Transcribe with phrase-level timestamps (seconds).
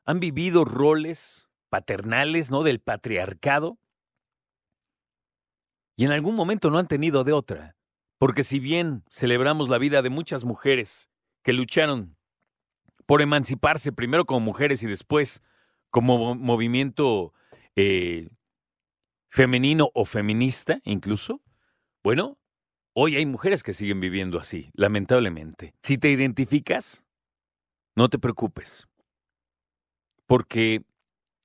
[0.04, 2.62] han vivido roles paternales, ¿no?
[2.62, 3.80] Del patriarcado.
[5.96, 7.74] Y en algún momento no han tenido de otra.
[8.16, 11.08] Porque si bien celebramos la vida de muchas mujeres
[11.42, 12.16] que lucharon
[13.06, 15.42] por emanciparse primero como mujeres y después
[15.90, 17.34] como movimiento
[17.74, 18.28] eh,
[19.30, 21.40] femenino o feminista incluso,
[22.02, 22.38] bueno,
[22.94, 25.74] hoy hay mujeres que siguen viviendo así, lamentablemente.
[25.82, 27.04] Si te identificas,
[27.94, 28.88] no te preocupes,
[30.26, 30.82] porque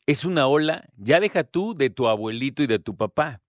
[0.07, 3.41] es una ola, ya deja tú de tu abuelito y de tu papá,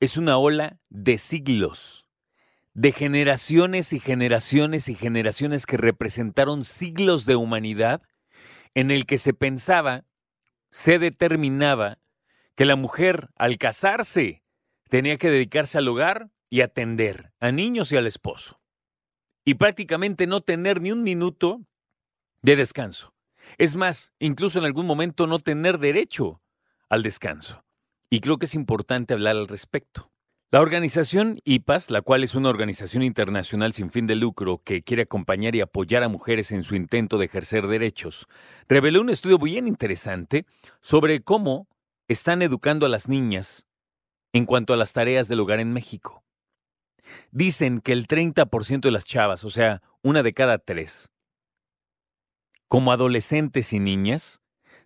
[0.00, 2.08] es una ola de siglos,
[2.74, 8.02] de generaciones y generaciones y generaciones que representaron siglos de humanidad
[8.74, 10.04] en el que se pensaba,
[10.70, 11.98] se determinaba
[12.56, 14.42] que la mujer al casarse
[14.88, 18.60] tenía que dedicarse al hogar y atender a niños y al esposo.
[19.44, 21.62] Y prácticamente no tener ni un minuto
[22.42, 23.14] de descanso.
[23.58, 26.42] Es más, incluso en algún momento no tener derecho
[26.88, 27.64] al descanso.
[28.10, 30.10] Y creo que es importante hablar al respecto.
[30.52, 35.02] La organización IPAS, la cual es una organización internacional sin fin de lucro que quiere
[35.02, 38.28] acompañar y apoyar a mujeres en su intento de ejercer derechos,
[38.68, 40.46] reveló un estudio bien interesante
[40.80, 41.66] sobre cómo
[42.06, 43.66] están educando a las niñas
[44.36, 46.22] en cuanto a las tareas del hogar en México.
[47.30, 51.08] Dicen que el 30% de las chavas, o sea, una de cada tres,
[52.68, 54.40] como adolescentes y niñas,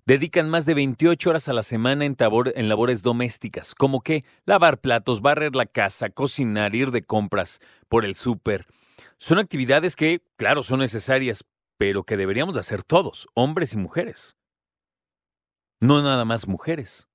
[0.07, 2.17] dedican más de 28 horas a la semana en,
[2.69, 8.15] labores domésticas, como que lavar platos, barrer la casa, cocinar, ir de compras por el
[8.15, 8.67] súper.
[9.19, 11.45] Son actividades que, claro, son necesarias,
[11.77, 14.37] pero que deberíamos hacer todos, hombres y mujeres.
[15.81, 17.10] No nada más mujeres.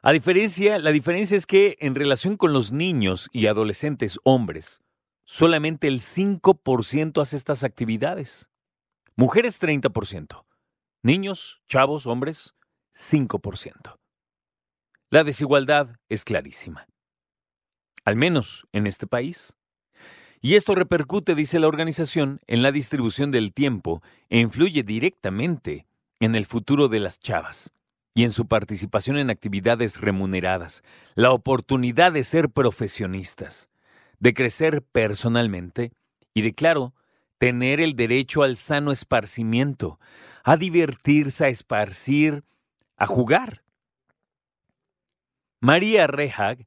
[0.00, 4.80] A diferencia, la diferencia es que en relación con los niños y adolescentes hombres,
[5.24, 8.48] solamente el 5% hace estas actividades.
[9.16, 10.44] Mujeres 30%.
[11.02, 12.54] Niños, chavos, hombres,
[12.94, 13.98] 5%.
[15.10, 16.86] La desigualdad es clarísima.
[18.04, 19.56] Al menos en este país.
[20.40, 25.88] Y esto repercute, dice la organización, en la distribución del tiempo e influye directamente
[26.20, 27.72] en el futuro de las chavas
[28.18, 30.82] y en su participación en actividades remuneradas,
[31.14, 33.68] la oportunidad de ser profesionistas,
[34.18, 35.92] de crecer personalmente
[36.34, 36.94] y de, claro,
[37.38, 40.00] tener el derecho al sano esparcimiento,
[40.42, 42.42] a divertirse, a esparcir,
[42.96, 43.62] a jugar.
[45.60, 46.66] María Rehag,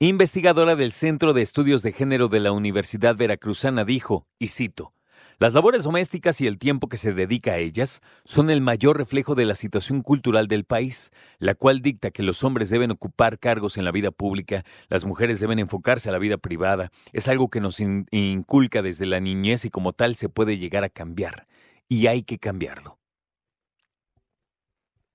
[0.00, 4.92] investigadora del Centro de Estudios de Género de la Universidad Veracruzana, dijo, y cito,
[5.40, 9.34] las labores domésticas y el tiempo que se dedica a ellas son el mayor reflejo
[9.34, 13.78] de la situación cultural del país, la cual dicta que los hombres deben ocupar cargos
[13.78, 16.92] en la vida pública, las mujeres deben enfocarse a la vida privada.
[17.14, 20.90] Es algo que nos inculca desde la niñez y como tal se puede llegar a
[20.90, 21.46] cambiar.
[21.88, 22.98] Y hay que cambiarlo.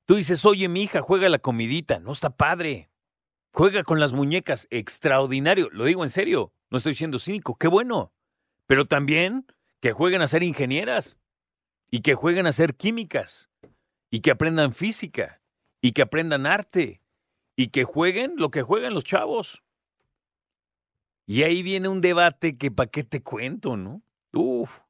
[0.06, 2.90] Tú dices, oye, mi hija juega la comidita, no está padre.
[3.52, 8.12] Juega con las muñecas, extraordinario, lo digo en serio, no estoy siendo cínico, qué bueno.
[8.66, 9.46] Pero también
[9.86, 11.20] que jueguen a ser ingenieras
[11.92, 13.52] y que jueguen a ser químicas
[14.10, 15.44] y que aprendan física
[15.80, 17.04] y que aprendan arte
[17.56, 19.62] y que jueguen lo que juegan los chavos.
[21.28, 24.02] Y ahí viene un debate que para qué te cuento, ¿no?
[24.34, 24.82] Uf.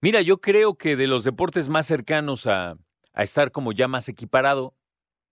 [0.00, 2.76] Mira, yo creo que de los deportes más cercanos a,
[3.12, 4.74] a estar como ya más equiparado,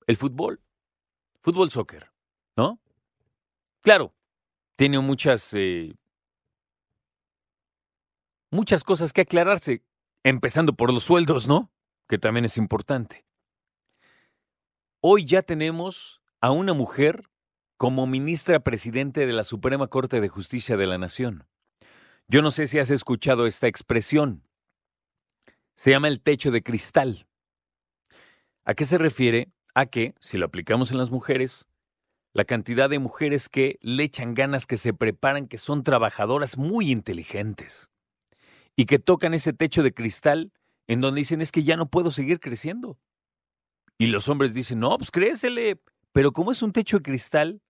[0.07, 0.63] el fútbol.
[1.41, 2.13] Fútbol soccer,
[2.57, 2.79] ¿no?
[3.81, 4.15] Claro,
[4.77, 5.97] tiene muchas eh,
[8.53, 9.83] muchas cosas que aclararse,
[10.23, 11.73] empezando por los sueldos, ¿no?
[12.07, 13.25] Que también es importante.
[15.01, 17.29] Hoy ya tenemos a una mujer
[17.77, 21.49] como ministra presidente de la Suprema Corte de Justicia de la Nación.
[22.29, 24.47] Yo no sé si has escuchado esta expresión.
[25.75, 27.27] Se llama el techo de cristal.
[28.65, 29.51] ¿A qué se refiere?
[29.75, 31.67] A que, si lo aplicamos en las mujeres,
[32.35, 36.93] la cantidad de mujeres que le echan ganas, que se preparan, que son trabajadoras muy
[36.93, 37.92] inteligentes,
[38.77, 40.53] y que tocan ese techo de cristal
[40.87, 42.99] en donde dicen es que ya no puedo seguir creciendo.
[43.99, 45.81] Y los hombres dicen, no, pues créesele,
[46.13, 47.63] pero como es un techo de cristal,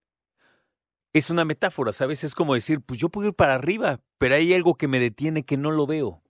[1.12, 2.24] es una metáfora, ¿sabes?
[2.24, 5.44] Es como decir, pues yo puedo ir para arriba, pero hay algo que me detiene
[5.44, 6.22] que no lo veo.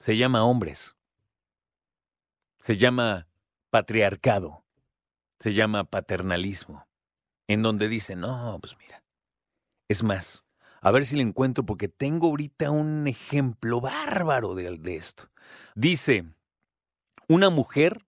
[0.00, 0.96] Se llama hombres.
[2.58, 3.26] Se llama
[3.70, 4.64] patriarcado.
[5.38, 6.86] Se llama paternalismo.
[7.48, 9.02] En donde dicen, no, pues mira.
[9.88, 10.44] Es más,
[10.82, 15.30] a ver si le encuentro porque tengo ahorita un ejemplo bárbaro de, esto.
[15.76, 16.24] Dice,
[17.28, 18.04] una mujer,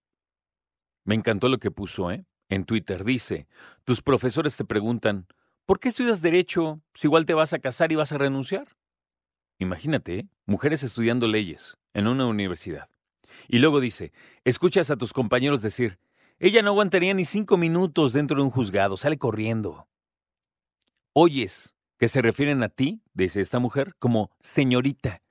[1.04, 2.26] me encantó lo que puso, ¿eh?
[2.48, 3.46] en Twitter dice,
[3.84, 5.28] tus profesores te preguntan,
[5.66, 8.76] ¿por qué estudias derecho si igual te vas a casar y vas a renunciar?
[9.60, 10.28] Imagínate, ¿eh?
[10.44, 12.88] mujeres estudiando leyes en una universidad.
[13.46, 14.12] Y luego dice,
[14.42, 16.00] escuchas a tus compañeros decir,
[16.40, 19.86] ella no aguantaría ni cinco minutos dentro de un juzgado, sale corriendo.
[21.12, 25.22] Oyes que se refieren a ti, dice esta mujer, como señorita,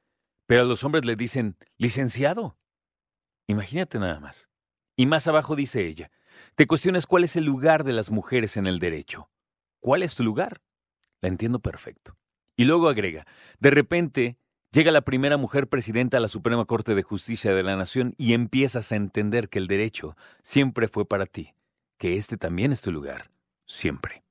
[0.45, 2.57] pero a los hombres le dicen licenciado.
[3.47, 4.49] Imagínate nada más.
[4.95, 6.11] Y más abajo dice ella,
[6.55, 9.29] te cuestionas cuál es el lugar de las mujeres en el derecho.
[9.79, 10.61] ¿Cuál es tu lugar?
[11.21, 12.17] La entiendo perfecto.
[12.55, 13.25] Y luego agrega,
[13.59, 14.37] de repente
[14.71, 18.33] llega la primera mujer presidenta a la Suprema Corte de Justicia de la Nación y
[18.33, 21.53] empiezas a entender que el derecho siempre fue para ti,
[21.97, 23.31] que este también es tu lugar,
[23.65, 24.22] siempre.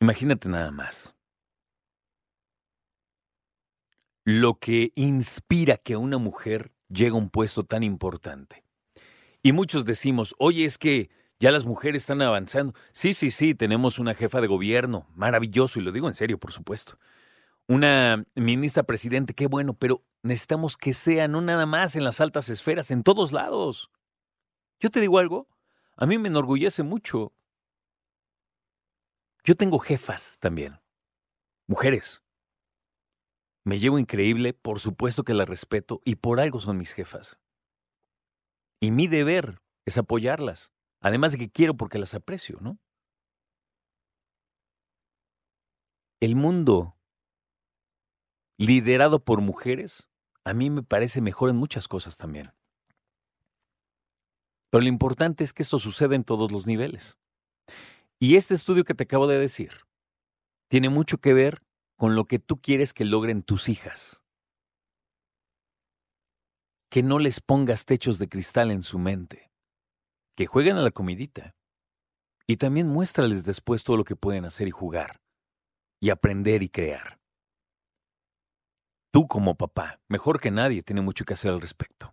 [0.00, 1.14] Imagínate nada más.
[4.24, 8.64] Lo que inspira que una mujer llegue a un puesto tan importante.
[9.42, 12.74] Y muchos decimos, oye, es que ya las mujeres están avanzando.
[12.92, 16.52] Sí, sí, sí, tenemos una jefa de gobierno, maravilloso, y lo digo en serio, por
[16.52, 16.98] supuesto.
[17.68, 22.48] Una ministra presidente, qué bueno, pero necesitamos que sea no nada más en las altas
[22.48, 23.90] esferas, en todos lados.
[24.80, 25.48] Yo te digo algo,
[25.96, 27.32] a mí me enorgullece mucho.
[29.46, 30.80] Yo tengo jefas también,
[31.68, 32.24] mujeres.
[33.64, 37.38] Me llevo increíble, por supuesto que las respeto y por algo son mis jefas.
[38.80, 42.80] Y mi deber es apoyarlas, además de que quiero porque las aprecio, ¿no?
[46.20, 46.98] El mundo
[48.58, 50.08] liderado por mujeres
[50.44, 52.52] a mí me parece mejor en muchas cosas también.
[54.72, 57.16] Pero lo importante es que esto sucede en todos los niveles.
[58.18, 59.72] Y este estudio que te acabo de decir
[60.68, 61.62] tiene mucho que ver
[61.96, 64.22] con lo que tú quieres que logren tus hijas
[66.96, 69.50] que no les pongas techos de cristal en su mente,
[70.34, 71.54] que jueguen a la comidita.
[72.46, 75.20] Y también muéstrales después todo lo que pueden hacer y jugar,
[76.00, 77.18] y aprender y crear.
[79.12, 82.12] Tú como papá, mejor que nadie, tiene mucho que hacer al respecto.